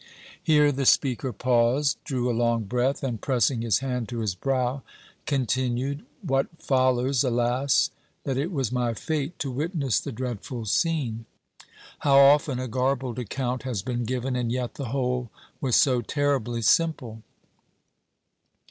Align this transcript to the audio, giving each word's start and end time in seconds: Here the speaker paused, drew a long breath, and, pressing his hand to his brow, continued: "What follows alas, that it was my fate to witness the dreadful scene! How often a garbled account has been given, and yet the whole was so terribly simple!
Here 0.41 0.71
the 0.71 0.87
speaker 0.87 1.31
paused, 1.31 1.99
drew 2.05 2.27
a 2.27 2.33
long 2.33 2.63
breath, 2.63 3.03
and, 3.03 3.21
pressing 3.21 3.61
his 3.61 3.81
hand 3.85 4.09
to 4.09 4.21
his 4.21 4.33
brow, 4.33 4.81
continued: 5.27 6.07
"What 6.23 6.47
follows 6.57 7.23
alas, 7.23 7.91
that 8.23 8.35
it 8.35 8.51
was 8.51 8.71
my 8.71 8.95
fate 8.95 9.37
to 9.37 9.51
witness 9.51 9.99
the 9.99 10.11
dreadful 10.11 10.65
scene! 10.65 11.25
How 11.99 12.17
often 12.17 12.57
a 12.57 12.67
garbled 12.67 13.19
account 13.19 13.61
has 13.61 13.83
been 13.83 14.03
given, 14.03 14.35
and 14.35 14.51
yet 14.51 14.73
the 14.73 14.85
whole 14.89 15.29
was 15.59 15.75
so 15.75 16.01
terribly 16.01 16.63
simple! 16.63 17.21